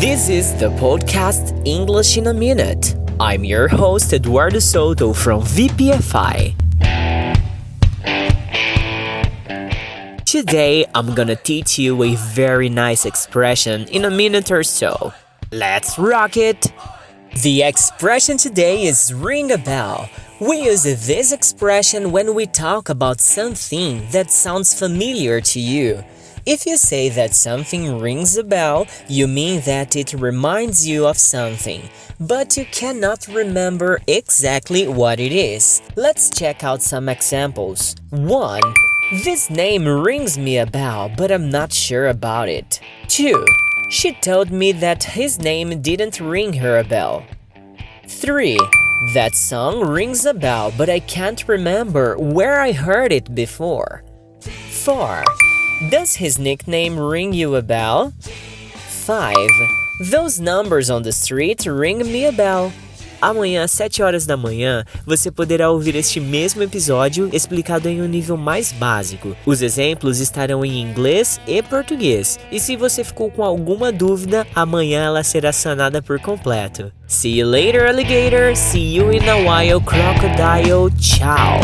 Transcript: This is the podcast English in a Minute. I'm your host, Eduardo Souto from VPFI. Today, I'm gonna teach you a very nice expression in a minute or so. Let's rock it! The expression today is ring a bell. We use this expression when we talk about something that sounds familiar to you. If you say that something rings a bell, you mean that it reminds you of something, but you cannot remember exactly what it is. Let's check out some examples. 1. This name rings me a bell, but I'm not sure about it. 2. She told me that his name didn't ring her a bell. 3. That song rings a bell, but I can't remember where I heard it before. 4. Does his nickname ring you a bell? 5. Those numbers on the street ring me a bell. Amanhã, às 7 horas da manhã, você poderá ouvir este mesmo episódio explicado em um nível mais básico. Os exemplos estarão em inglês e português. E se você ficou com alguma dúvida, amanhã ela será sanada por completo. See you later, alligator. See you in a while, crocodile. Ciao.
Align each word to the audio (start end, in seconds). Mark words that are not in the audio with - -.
This 0.00 0.30
is 0.30 0.54
the 0.54 0.70
podcast 0.80 1.60
English 1.66 2.16
in 2.16 2.28
a 2.28 2.32
Minute. 2.32 2.96
I'm 3.20 3.44
your 3.44 3.68
host, 3.68 4.14
Eduardo 4.14 4.56
Souto 4.56 5.14
from 5.14 5.42
VPFI. 5.42 6.56
Today, 10.24 10.86
I'm 10.94 11.14
gonna 11.14 11.36
teach 11.36 11.78
you 11.78 12.02
a 12.02 12.14
very 12.16 12.70
nice 12.70 13.04
expression 13.04 13.86
in 13.88 14.06
a 14.06 14.10
minute 14.10 14.50
or 14.50 14.62
so. 14.62 15.12
Let's 15.52 15.98
rock 15.98 16.38
it! 16.38 16.72
The 17.42 17.62
expression 17.64 18.38
today 18.38 18.84
is 18.84 19.12
ring 19.12 19.52
a 19.52 19.58
bell. 19.58 20.08
We 20.40 20.62
use 20.62 20.84
this 20.84 21.30
expression 21.30 22.10
when 22.10 22.34
we 22.34 22.46
talk 22.46 22.88
about 22.88 23.20
something 23.20 24.08
that 24.12 24.30
sounds 24.30 24.72
familiar 24.72 25.42
to 25.42 25.60
you. 25.60 26.02
If 26.46 26.64
you 26.64 26.78
say 26.78 27.10
that 27.10 27.34
something 27.34 28.00
rings 28.00 28.36
a 28.38 28.42
bell, 28.42 28.86
you 29.08 29.28
mean 29.28 29.60
that 29.62 29.94
it 29.94 30.14
reminds 30.14 30.88
you 30.88 31.06
of 31.06 31.18
something, 31.18 31.82
but 32.18 32.56
you 32.56 32.64
cannot 32.64 33.28
remember 33.28 34.00
exactly 34.06 34.88
what 34.88 35.20
it 35.20 35.32
is. 35.32 35.82
Let's 35.96 36.30
check 36.30 36.64
out 36.64 36.82
some 36.82 37.10
examples. 37.10 37.94
1. 38.10 38.60
This 39.24 39.50
name 39.50 39.86
rings 39.86 40.38
me 40.38 40.56
a 40.56 40.66
bell, 40.66 41.10
but 41.14 41.30
I'm 41.30 41.50
not 41.50 41.72
sure 41.74 42.08
about 42.08 42.48
it. 42.48 42.80
2. 43.08 43.44
She 43.90 44.12
told 44.14 44.50
me 44.50 44.72
that 44.72 45.04
his 45.04 45.38
name 45.40 45.82
didn't 45.82 46.20
ring 46.20 46.54
her 46.54 46.78
a 46.78 46.84
bell. 46.84 47.26
3. 48.08 48.56
That 49.12 49.34
song 49.34 49.86
rings 49.86 50.24
a 50.24 50.32
bell, 50.32 50.72
but 50.78 50.88
I 50.88 51.00
can't 51.00 51.46
remember 51.48 52.16
where 52.16 52.60
I 52.60 52.72
heard 52.72 53.12
it 53.12 53.34
before. 53.34 54.04
4. 54.40 55.24
Does 55.88 56.14
his 56.14 56.38
nickname 56.38 56.98
ring 56.98 57.32
you 57.32 57.56
a 57.56 57.62
bell? 57.62 58.12
5. 59.06 59.34
Those 60.10 60.38
numbers 60.38 60.90
on 60.90 61.02
the 61.02 61.12
street 61.12 61.64
ring 61.64 61.98
me 62.12 62.26
a 62.26 62.32
bell. 62.32 62.70
Amanhã, 63.18 63.64
às 63.64 63.70
7 63.70 64.02
horas 64.02 64.26
da 64.26 64.36
manhã, 64.36 64.84
você 65.06 65.30
poderá 65.30 65.70
ouvir 65.70 65.94
este 65.94 66.20
mesmo 66.20 66.62
episódio 66.62 67.30
explicado 67.32 67.88
em 67.88 68.02
um 68.02 68.06
nível 68.06 68.36
mais 68.36 68.72
básico. 68.72 69.34
Os 69.46 69.62
exemplos 69.62 70.20
estarão 70.20 70.64
em 70.66 70.82
inglês 70.82 71.40
e 71.46 71.62
português. 71.62 72.38
E 72.52 72.60
se 72.60 72.76
você 72.76 73.02
ficou 73.02 73.30
com 73.30 73.42
alguma 73.42 73.90
dúvida, 73.90 74.46
amanhã 74.54 75.04
ela 75.04 75.22
será 75.22 75.50
sanada 75.50 76.02
por 76.02 76.20
completo. 76.20 76.92
See 77.06 77.38
you 77.38 77.46
later, 77.46 77.86
alligator. 77.86 78.54
See 78.54 78.96
you 78.96 79.10
in 79.12 79.26
a 79.28 79.36
while, 79.36 79.80
crocodile. 79.80 80.90
Ciao. 80.98 81.58